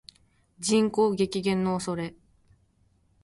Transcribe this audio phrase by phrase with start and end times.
[0.59, 2.15] 人口激減の恐れ